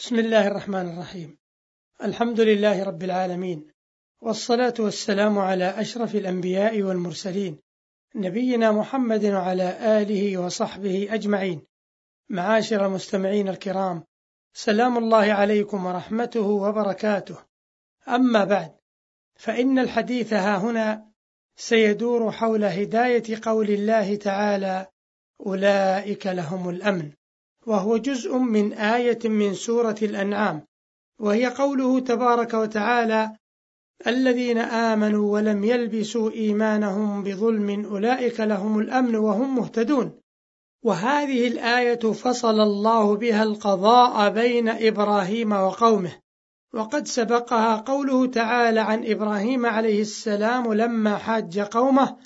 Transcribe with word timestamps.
بسم 0.00 0.18
الله 0.18 0.46
الرحمن 0.46 0.92
الرحيم. 0.92 1.38
الحمد 2.04 2.40
لله 2.40 2.84
رب 2.84 3.02
العالمين 3.02 3.66
والصلاة 4.20 4.74
والسلام 4.78 5.38
على 5.38 5.64
أشرف 5.64 6.14
الأنبياء 6.14 6.82
والمرسلين 6.82 7.58
نبينا 8.14 8.72
محمد 8.72 9.24
وعلى 9.24 10.00
آله 10.02 10.38
وصحبه 10.38 11.08
أجمعين. 11.10 11.62
معاشر 12.28 12.86
المستمعين 12.86 13.48
الكرام 13.48 14.04
سلام 14.52 14.98
الله 14.98 15.32
عليكم 15.32 15.86
ورحمته 15.86 16.46
وبركاته. 16.46 17.36
أما 18.08 18.44
بعد 18.44 18.72
فإن 19.34 19.78
الحديث 19.78 20.32
ها 20.32 20.56
هنا 20.56 21.10
سيدور 21.56 22.32
حول 22.32 22.64
هداية 22.64 23.40
قول 23.42 23.70
الله 23.70 24.16
تعالى 24.16 24.86
أولئك 25.46 26.26
لهم 26.26 26.68
الأمن. 26.68 27.12
وهو 27.66 27.96
جزء 27.96 28.38
من 28.38 28.72
آية 28.72 29.18
من 29.24 29.54
سورة 29.54 29.96
الأنعام 30.02 30.66
وهي 31.18 31.46
قوله 31.46 32.00
تبارك 32.00 32.54
وتعالى 32.54 33.36
الذين 34.06 34.58
آمنوا 34.58 35.32
ولم 35.32 35.64
يلبسوا 35.64 36.30
إيمانهم 36.30 37.24
بظلم 37.24 37.84
أولئك 37.84 38.40
لهم 38.40 38.78
الأمن 38.78 39.16
وهم 39.16 39.56
مهتدون. 39.56 40.20
وهذه 40.82 41.48
الآية 41.48 42.12
فصل 42.12 42.60
الله 42.60 43.16
بها 43.16 43.42
القضاء 43.42 44.30
بين 44.30 44.68
إبراهيم 44.68 45.52
وقومه. 45.52 46.12
وقد 46.74 47.06
سبقها 47.06 47.76
قوله 47.76 48.26
تعالى 48.26 48.80
عن 48.80 49.06
إبراهيم 49.06 49.66
عليه 49.66 50.00
السلام 50.00 50.72
لما 50.72 51.16
حاج 51.16 51.58
قومه 51.58 52.16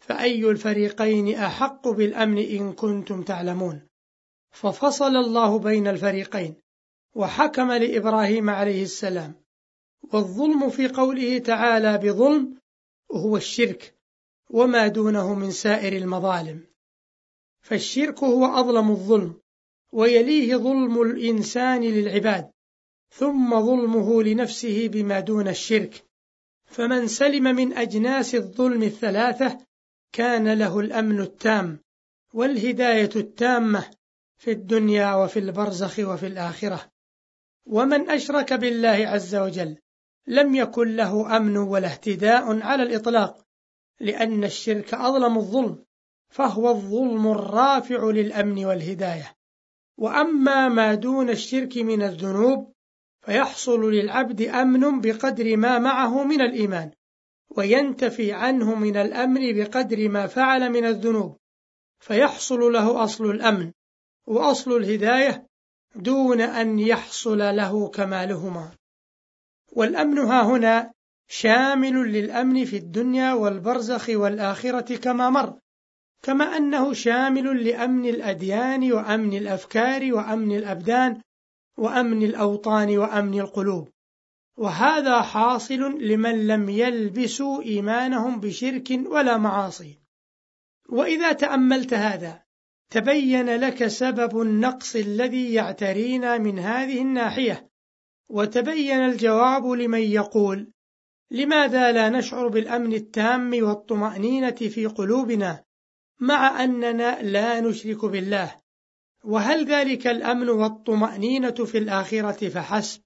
فأي 0.00 0.50
الفريقين 0.50 1.34
أحق 1.34 1.88
بالأمن 1.88 2.38
إن 2.38 2.72
كنتم 2.72 3.22
تعلمون؟ 3.22 3.87
ففصل 4.60 5.16
الله 5.16 5.58
بين 5.58 5.86
الفريقين 5.86 6.54
وحكم 7.14 7.72
لإبراهيم 7.72 8.50
عليه 8.50 8.82
السلام. 8.82 9.34
والظلم 10.12 10.70
في 10.70 10.88
قوله 10.88 11.38
تعالى 11.38 11.98
بظلم 11.98 12.54
هو 13.12 13.36
الشرك 13.36 13.94
وما 14.50 14.88
دونه 14.88 15.34
من 15.34 15.50
سائر 15.50 15.92
المظالم. 15.92 16.66
فالشرك 17.60 18.24
هو 18.24 18.46
أظلم 18.46 18.90
الظلم 18.90 19.40
ويليه 19.92 20.56
ظلم 20.56 21.02
الإنسان 21.02 21.80
للعباد 21.80 22.50
ثم 23.10 23.60
ظلمه 23.60 24.22
لنفسه 24.22 24.88
بما 24.88 25.20
دون 25.20 25.48
الشرك. 25.48 26.04
فمن 26.64 27.08
سلم 27.08 27.44
من 27.44 27.72
أجناس 27.72 28.34
الظلم 28.34 28.82
الثلاثة 28.82 29.58
كان 30.12 30.52
له 30.52 30.80
الأمن 30.80 31.20
التام 31.20 31.78
والهداية 32.34 33.10
التامة 33.16 33.97
في 34.38 34.52
الدنيا 34.52 35.14
وفي 35.14 35.38
البرزخ 35.38 35.98
وفي 35.98 36.26
الآخرة. 36.26 36.90
ومن 37.66 38.10
أشرك 38.10 38.52
بالله 38.52 38.88
عز 38.88 39.34
وجل 39.34 39.76
لم 40.26 40.54
يكن 40.54 40.96
له 40.96 41.36
أمن 41.36 41.56
ولا 41.56 41.88
اهتداء 41.88 42.62
على 42.62 42.82
الإطلاق 42.82 43.46
لأن 44.00 44.44
الشرك 44.44 44.94
أظلم 44.94 45.38
الظلم 45.38 45.84
فهو 46.28 46.70
الظلم 46.70 47.26
الرافع 47.26 48.04
للأمن 48.04 48.64
والهداية. 48.64 49.34
وأما 49.96 50.68
ما 50.68 50.94
دون 50.94 51.30
الشرك 51.30 51.76
من 51.78 52.02
الذنوب 52.02 52.72
فيحصل 53.20 53.90
للعبد 53.90 54.42
أمن 54.42 55.00
بقدر 55.00 55.56
ما 55.56 55.78
معه 55.78 56.24
من 56.24 56.40
الإيمان 56.40 56.90
وينتفي 57.50 58.32
عنه 58.32 58.74
من 58.74 58.96
الأمن 58.96 59.56
بقدر 59.56 60.08
ما 60.08 60.26
فعل 60.26 60.70
من 60.70 60.84
الذنوب 60.84 61.36
فيحصل 61.98 62.72
له 62.72 63.04
أصل 63.04 63.24
الأمن. 63.24 63.72
وأصل 64.28 64.76
الهداية 64.76 65.46
دون 65.94 66.40
أن 66.40 66.78
يحصل 66.78 67.38
له 67.38 67.88
كمالهما. 67.88 68.70
والأمن 69.72 70.18
ها 70.18 70.42
هنا 70.42 70.92
شامل 71.28 72.12
للأمن 72.12 72.64
في 72.64 72.76
الدنيا 72.76 73.32
والبرزخ 73.32 74.08
والآخرة 74.08 74.96
كما 74.96 75.30
مر 75.30 75.58
كما 76.22 76.56
أنه 76.56 76.92
شامل 76.92 77.64
لأمن 77.64 78.08
الأديان 78.08 78.92
وأمن 78.92 79.36
الأفكار 79.36 80.14
وأمن 80.14 80.56
الأبدان 80.56 81.20
وأمن 81.76 82.22
الأوطان 82.22 82.98
وأمن 82.98 83.40
القلوب. 83.40 83.88
وهذا 84.56 85.22
حاصل 85.22 85.98
لمن 86.00 86.46
لم 86.46 86.68
يلبسوا 86.68 87.62
إيمانهم 87.62 88.40
بشرك 88.40 89.00
ولا 89.06 89.38
معاصي. 89.38 89.98
وإذا 90.88 91.32
تأملت 91.32 91.94
هذا 91.94 92.47
تبين 92.90 93.56
لك 93.56 93.86
سبب 93.86 94.40
النقص 94.40 94.96
الذي 94.96 95.54
يعترينا 95.54 96.38
من 96.38 96.58
هذه 96.58 97.02
الناحية 97.02 97.70
وتبين 98.28 98.98
الجواب 98.98 99.66
لمن 99.66 100.00
يقول 100.00 100.72
لماذا 101.30 101.92
لا 101.92 102.08
نشعر 102.08 102.48
بالأمن 102.48 102.92
التام 102.92 103.64
والطمأنينة 103.64 104.50
في 104.50 104.86
قلوبنا 104.86 105.64
مع 106.20 106.64
أننا 106.64 107.22
لا 107.22 107.60
نشرك 107.60 108.04
بالله؟ 108.04 108.54
وهل 109.24 109.64
ذلك 109.64 110.06
الأمن 110.06 110.48
والطمأنينة 110.48 111.50
في 111.50 111.78
الآخرة 111.78 112.48
فحسب؟ 112.48 113.02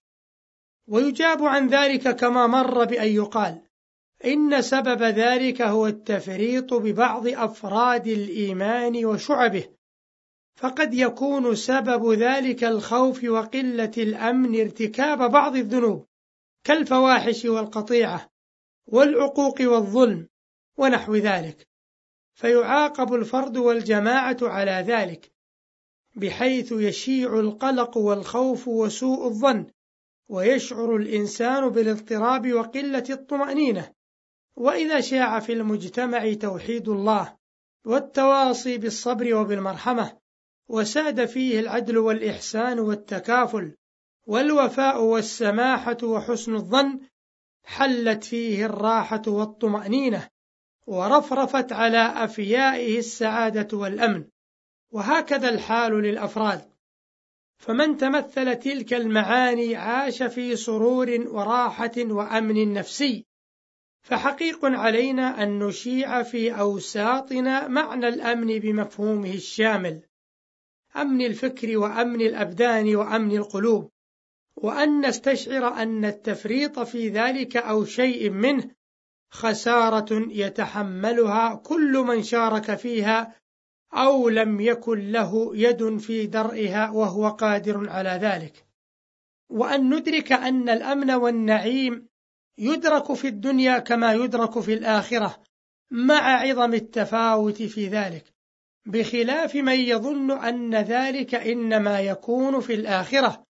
ويجاب 0.86 1.42
عن 1.42 1.68
ذلك 1.68 2.16
كما 2.16 2.46
مر 2.46 2.84
بأن 2.84 3.08
يقال 3.08 3.62
إن 4.24 4.62
سبب 4.62 5.02
ذلك 5.02 5.62
هو 5.62 5.86
التفريط 5.86 6.74
ببعض 6.74 7.28
أفراد 7.28 8.06
الإيمان 8.06 9.04
وشعبه 9.04 9.68
فقد 10.54 10.94
يكون 10.94 11.54
سبب 11.54 12.12
ذلك 12.12 12.64
الخوف 12.64 13.24
وقلة 13.24 13.92
الأمن 13.98 14.60
ارتكاب 14.60 15.30
بعض 15.30 15.56
الذنوب 15.56 16.06
كالفواحش 16.64 17.44
والقطيعة 17.44 18.30
والعقوق 18.86 19.60
والظلم 19.60 20.28
ونحو 20.78 21.14
ذلك. 21.14 21.68
فيعاقب 22.34 23.14
الفرد 23.14 23.56
والجماعة 23.56 24.36
على 24.42 24.84
ذلك 24.86 25.32
بحيث 26.16 26.72
يشيع 26.72 27.40
القلق 27.40 27.96
والخوف 27.96 28.68
وسوء 28.68 29.26
الظن 29.26 29.66
ويشعر 30.28 30.96
الإنسان 30.96 31.68
بالاضطراب 31.68 32.52
وقلة 32.52 33.04
الطمأنينة. 33.10 33.92
وإذا 34.56 35.00
شاع 35.00 35.40
في 35.40 35.52
المجتمع 35.52 36.32
توحيد 36.32 36.88
الله 36.88 37.36
والتواصي 37.84 38.78
بالصبر 38.78 39.34
وبالمرحمة 39.34 40.18
وساد 40.68 41.24
فيه 41.24 41.60
العدل 41.60 41.98
والإحسان 41.98 42.80
والتكافل 42.80 43.76
والوفاء 44.26 45.02
والسماحة 45.02 45.96
وحسن 46.02 46.54
الظن 46.54 47.00
حلت 47.64 48.24
فيه 48.24 48.66
الراحة 48.66 49.22
والطمأنينة 49.26 50.28
ورفرفت 50.86 51.72
على 51.72 52.24
أفيائه 52.24 52.98
السعادة 52.98 53.78
والأمن. 53.78 54.24
وهكذا 54.90 55.48
الحال 55.48 55.92
للأفراد. 55.92 56.72
فمن 57.56 57.96
تمثل 57.96 58.56
تلك 58.56 58.94
المعاني 58.94 59.76
عاش 59.76 60.22
في 60.22 60.56
سرور 60.56 61.24
وراحة 61.28 61.92
وأمن 61.98 62.72
نفسي. 62.72 63.26
فحقيق 64.02 64.64
علينا 64.64 65.42
أن 65.42 65.58
نشيع 65.58 66.22
في 66.22 66.60
أوساطنا 66.60 67.68
معنى 67.68 68.08
الأمن 68.08 68.58
بمفهومه 68.58 69.34
الشامل 69.34 70.02
أمن 70.96 71.26
الفكر 71.26 71.78
وأمن 71.78 72.20
الأبدان 72.20 72.96
وأمن 72.96 73.36
القلوب 73.36 73.90
وأن 74.56 75.06
نستشعر 75.06 75.82
أن 75.82 76.04
التفريط 76.04 76.78
في 76.78 77.08
ذلك 77.08 77.56
أو 77.56 77.84
شيء 77.84 78.30
منه 78.30 78.70
خسارة 79.30 80.26
يتحملها 80.30 81.54
كل 81.54 81.92
من 81.98 82.22
شارك 82.22 82.74
فيها 82.74 83.36
أو 83.94 84.28
لم 84.28 84.60
يكن 84.60 85.12
له 85.12 85.56
يد 85.56 85.96
في 85.96 86.26
درئها 86.26 86.90
وهو 86.90 87.28
قادر 87.28 87.90
على 87.90 88.18
ذلك. 88.22 88.64
وأن 89.48 89.94
ندرك 89.94 90.32
أن 90.32 90.68
الأمن 90.68 91.10
والنعيم 91.10 92.08
يدرك 92.58 93.12
في 93.12 93.28
الدنيا 93.28 93.78
كما 93.78 94.12
يدرك 94.14 94.60
في 94.60 94.74
الآخرة 94.74 95.42
مع 95.90 96.40
عظم 96.40 96.74
التفاوت 96.74 97.62
في 97.62 97.88
ذلك 97.88 98.24
بخلاف 98.86 99.54
من 99.54 99.76
يظن 99.76 100.30
أن 100.30 100.74
ذلك 100.74 101.34
إنما 101.34 102.00
يكون 102.00 102.60
في 102.60 102.74
الآخرة 102.74 103.44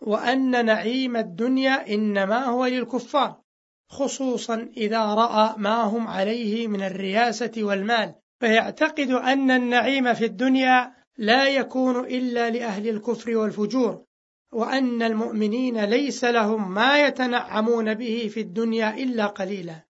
وأن 0.00 0.66
نعيم 0.66 1.16
الدنيا 1.16 1.94
إنما 1.94 2.44
هو 2.44 2.66
للكفار 2.66 3.40
خصوصا 3.88 4.68
إذا 4.76 5.04
رأى 5.04 5.54
ما 5.56 5.82
هم 5.82 6.08
عليه 6.08 6.68
من 6.68 6.82
الرياسة 6.82 7.52
والمال. 7.56 8.14
فيعتقد 8.40 9.10
أن 9.10 9.50
النعيم 9.50 10.14
في 10.14 10.24
الدنيا 10.24 10.92
لا 11.18 11.48
يكون 11.48 12.04
إلا 12.04 12.50
لأهل 12.50 12.88
الكفر 12.88 13.36
والفجور. 13.36 14.04
وأن 14.52 15.02
المؤمنين 15.02 15.84
ليس 15.84 16.24
لهم 16.24 16.74
ما 16.74 17.06
يتنعمون 17.06 17.94
به 17.94 18.30
في 18.34 18.40
الدنيا 18.40 18.94
إلا 18.94 19.26
قليلا. 19.26 19.84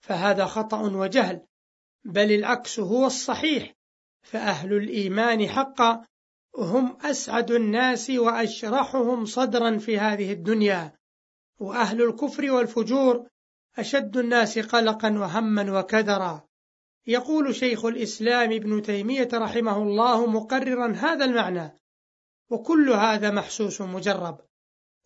فهذا 0.00 0.44
خطأ 0.44 0.80
وجهل 0.80 1.40
بل 2.04 2.32
العكس 2.32 2.80
هو 2.80 3.06
الصحيح. 3.06 3.74
فأهل 4.22 4.72
الإيمان 4.72 5.48
حقا 5.48 6.06
هم 6.58 6.96
أسعد 7.02 7.50
الناس 7.50 8.10
وأشرحهم 8.10 9.24
صدرا 9.24 9.78
في 9.78 9.98
هذه 9.98 10.32
الدنيا. 10.32 10.92
وأهل 11.60 12.02
الكفر 12.02 12.50
والفجور 12.50 13.28
أشد 13.78 14.16
الناس 14.16 14.58
قلقا 14.58 15.18
وهما 15.18 15.78
وكدرا. 15.78 16.48
يقول 17.06 17.54
شيخ 17.54 17.84
الإسلام 17.84 18.52
ابن 18.52 18.82
تيمية 18.82 19.28
رحمه 19.34 19.82
الله 19.82 20.26
مقررا 20.26 20.92
هذا 20.92 21.24
المعنى 21.24 21.83
وكل 22.50 22.90
هذا 22.90 23.30
محسوس 23.30 23.80
مجرب. 23.80 24.40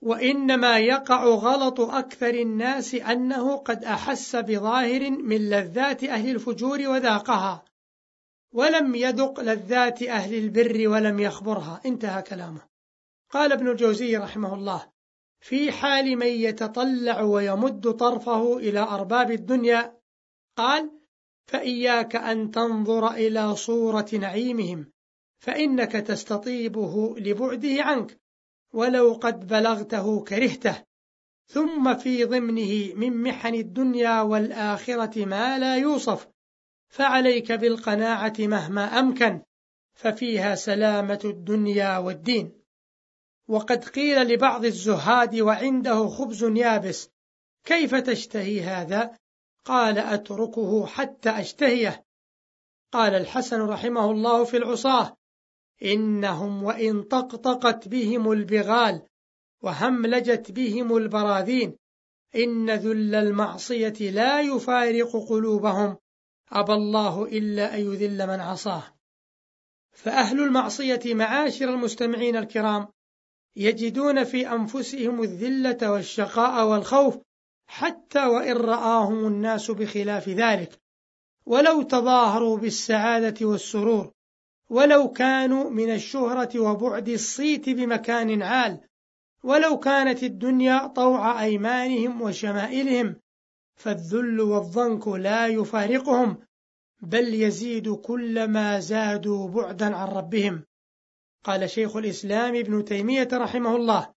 وإنما 0.03 0.79
يقع 0.79 1.25
غلط 1.25 1.81
أكثر 1.81 2.35
الناس 2.35 2.95
أنه 2.95 3.57
قد 3.57 3.85
أحس 3.85 4.37
بظاهر 4.37 5.11
من 5.11 5.51
لذات 5.51 6.05
أهل 6.05 6.31
الفجور 6.31 6.89
وذاقها 6.89 7.65
ولم 8.53 8.95
يذق 8.95 9.41
لذات 9.41 10.03
أهل 10.03 10.35
البر 10.35 10.89
ولم 10.89 11.21
يخبرها. 11.21 11.81
انتهى 11.87 12.23
كلامه. 12.23 12.61
قال 13.31 13.53
ابن 13.53 13.69
الجوزي 13.69 14.17
رحمه 14.17 14.55
الله 14.55 14.91
في 15.41 15.73
حال 15.73 16.17
من 16.17 16.27
يتطلع 16.27 17.21
ويمد 17.21 17.91
طرفه 17.93 18.57
إلى 18.57 18.81
أرباب 18.81 19.31
الدنيا 19.31 19.99
قال 20.57 20.91
فإياك 21.47 22.17
أن 22.17 22.51
تنظر 22.51 23.11
إلى 23.11 23.57
صورة 23.57 24.09
نعيمهم 24.13 24.93
فإنك 25.39 25.93
تستطيبه 25.93 27.15
لبعده 27.19 27.83
عنك 27.83 28.21
ولو 28.73 29.13
قد 29.13 29.47
بلغته 29.47 30.25
كرهته. 30.25 30.85
ثم 31.47 31.95
في 31.95 32.25
ضمنه 32.25 32.95
من 32.95 33.23
محن 33.23 33.55
الدنيا 33.55 34.21
والآخرة 34.21 35.25
ما 35.25 35.59
لا 35.59 35.77
يوصف 35.77 36.29
فعليك 36.89 37.53
بالقناعة 37.53 38.35
مهما 38.39 38.85
أمكن 38.85 39.43
ففيها 39.95 40.55
سلامة 40.55 41.21
الدنيا 41.25 41.99
والدين. 41.99 42.53
وقد 43.49 43.85
قيل 43.85 44.23
لبعض 44.23 44.65
الزهاد 44.65 45.41
وعنده 45.41 46.09
خبز 46.09 46.45
يابس 46.45 47.11
كيف 47.65 47.95
تشتهي 47.95 48.61
هذا؟ 48.61 49.19
قال 49.65 49.99
أتركه 49.99 50.87
حتى 50.87 51.31
أشتهيه. 51.31 52.05
قال 52.93 53.15
الحسن 53.15 53.61
رحمه 53.61 54.11
الله 54.11 54.45
في 54.45 54.57
العصاه 54.57 55.18
إنهم 55.83 56.63
وإن 56.63 57.03
طقطقت 57.03 57.89
بهم 57.89 58.33
البغال 58.33 59.03
وهملجت 59.63 60.51
بهم 60.51 60.97
البراذين 60.97 61.77
إن 62.37 62.71
ذل 62.71 63.15
المعصية 63.15 64.11
لا 64.11 64.41
يفارق 64.41 65.17
قلوبهم 65.29 65.97
أبى 66.53 66.73
الله 66.73 67.25
إلا 67.25 67.75
أن 67.75 67.81
يذل 67.81 68.27
من 68.27 68.41
عصاه. 68.41 68.83
فأهل 69.93 70.41
المعصية 70.41 71.15
معاشر 71.15 71.69
المستمعين 71.69 72.37
الكرام 72.37 72.89
يجدون 73.57 74.25
في 74.25 74.53
أنفسهم 74.53 75.23
الذلة 75.23 75.91
والشقاء 75.91 76.67
والخوف 76.67 77.19
حتى 77.67 78.27
وإن 78.27 78.57
رآهم 78.57 79.27
الناس 79.27 79.71
بخلاف 79.71 80.29
ذلك 80.29 80.81
ولو 81.47 81.83
تظاهروا 81.83 82.59
بالسعادة 82.59 83.47
والسرور. 83.47 84.13
ولو 84.71 85.13
كانوا 85.13 85.71
من 85.71 85.91
الشهرة 85.91 86.61
وبعد 86.61 87.09
الصيت 87.09 87.69
بمكان 87.69 88.43
عال 88.43 88.81
ولو 89.45 89.79
كانت 89.79 90.23
الدنيا 90.23 90.87
طوع 90.87 91.43
أيمانهم 91.43 92.23
وشمائلهم 92.23 93.17
فالذل 93.77 94.41
والضنك 94.41 95.09
لا 95.09 95.47
يفارقهم 95.47 96.39
بل 97.01 97.35
يزيد 97.35 97.93
كلما 97.95 98.81
زادوا 98.81 99.49
بعدا 99.49 99.97
عن 99.97 100.09
ربهم. 100.09 100.65
قال 101.45 101.71
شيخ 101.71 101.97
الإسلام 101.97 102.57
ابن 102.57 102.85
تيمية 102.85 103.29
رحمه 103.33 103.77
الله 103.77 104.15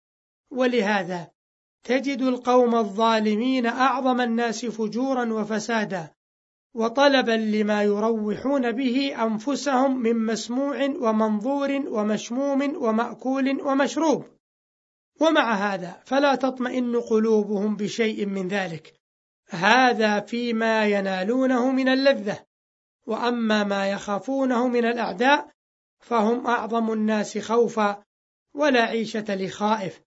ولهذا 0.52 1.32
تجد 1.84 2.22
القوم 2.22 2.76
الظالمين 2.76 3.66
أعظم 3.66 4.22
الناس 4.22 4.66
فجورا 4.66 5.34
وفسادا 5.34 6.12
وطلبا 6.74 7.32
لما 7.32 7.84
يروحون 7.84 8.72
به 8.72 9.24
أنفسهم 9.24 10.02
من 10.02 10.26
مسموع 10.26 10.86
ومنظور 10.86 11.72
ومشموم 11.88 12.84
ومأكول 12.84 13.62
ومشروب. 13.62 14.26
ومع 15.22 15.54
هذا 15.54 16.02
فلا 16.06 16.36
تطمئن 16.36 17.02
قلوبهم 17.02 17.76
بشيء 17.76 18.26
من 18.26 18.48
ذلك. 18.48 18.94
هذا 19.50 20.20
فيما 20.20 20.86
ينالونه 20.86 21.72
من 21.72 21.88
اللذة. 21.88 22.46
وأما 23.08 23.64
ما 23.64 23.88
يخافونه 23.88 24.68
من 24.68 24.86
الأعداء 24.86 25.52
فهم 26.00 26.48
أعظم 26.48 26.94
الناس 26.94 27.38
خوفا 27.38 28.04
ولا 28.54 28.82
عيشة 28.82 29.36
لخائف. 29.36 30.02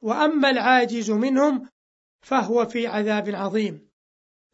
وأما 0.00 0.50
العاجز 0.50 1.10
منهم 1.10 1.68
فهو 2.20 2.66
في 2.66 2.86
عذاب 2.86 3.28
عظيم. 3.28 3.91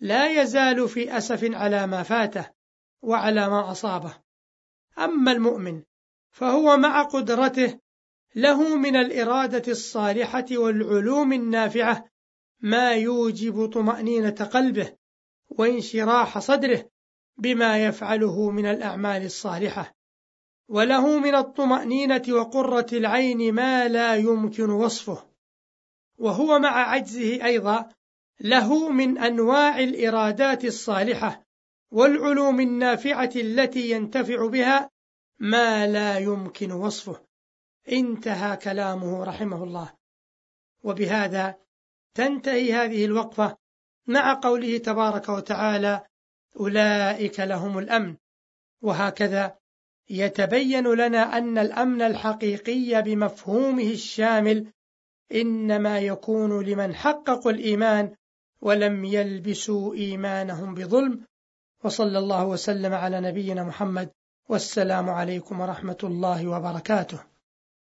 لا 0.01 0.43
يزال 0.43 0.89
في 0.89 1.17
أسف 1.17 1.55
على 1.55 1.87
ما 1.87 2.03
فاته 2.03 2.51
وعلى 3.03 3.49
ما 3.49 3.71
أصابه. 3.71 4.15
أما 4.99 5.33
المؤمن 5.33 5.83
فهو 6.31 6.77
مع 6.77 7.03
قدرته 7.03 7.81
له 8.35 8.77
من 8.77 8.97
الإرادة 8.97 9.73
الصالحة 9.73 10.47
والعلوم 10.53 11.33
النافعة 11.33 12.11
ما 12.61 12.93
يوجب 12.93 13.67
طمأنينة 13.67 14.31
قلبه 14.31 14.97
وانشراح 15.49 16.39
صدره 16.39 16.91
بما 17.37 17.85
يفعله 17.85 18.51
من 18.51 18.67
الأعمال 18.67 19.25
الصالحة. 19.25 19.95
وله 20.69 21.19
من 21.19 21.35
الطمأنينة 21.35 22.23
وقرة 22.29 22.87
العين 22.93 23.55
ما 23.55 23.89
لا 23.89 24.17
يمكن 24.17 24.71
وصفه. 24.71 25.29
وهو 26.19 26.59
مع 26.59 26.91
عجزه 26.91 27.45
أيضا 27.45 27.89
له 28.41 28.89
من 28.89 29.19
أنواع 29.19 29.79
الإرادات 29.79 30.65
الصالحة 30.65 31.47
والعلوم 31.91 32.61
النافعة 32.61 33.31
التي 33.37 33.91
ينتفع 33.91 34.47
بها 34.47 34.91
ما 35.39 35.87
لا 35.87 36.19
يمكن 36.19 36.73
وصفه. 36.73 37.21
انتهى 37.93 38.57
كلامه 38.57 39.25
رحمه 39.25 39.65
الله. 39.65 39.93
وبهذا 40.85 41.55
تنتهي 42.15 42.73
هذه 42.73 43.05
الوقفة 43.05 43.57
مع 44.07 44.41
قوله 44.43 44.79
تبارك 44.79 45.29
وتعالى 45.29 46.07
أولئك 46.57 47.41
لهم 47.41 47.79
الأمن. 47.79 48.17
وهكذا 48.83 49.59
يتبين 50.11 50.87
لنا 50.87 51.39
أن 51.39 51.59
الأمن 51.59 52.03
الحقيقي 52.03 53.03
بمفهومه 53.03 53.91
الشامل 53.91 54.73
إنما 55.33 55.99
يكون 55.99 56.65
لمن 56.65 56.95
حققوا 56.95 57.53
الإيمان 57.53 58.15
ولم 58.61 59.05
يلبسوا 59.05 59.95
إيمانهم 59.95 60.75
بظلم 60.75 61.25
وصلى 61.85 62.19
الله 62.19 62.45
وسلم 62.47 62.95
على 62.95 63.21
نبينا 63.21 63.63
محمد 63.65 64.11
والسلام 64.49 65.11
عليكم 65.11 65.61
ورحمة 65.61 65.99
الله 66.05 66.47
وبركاته. 66.49 67.38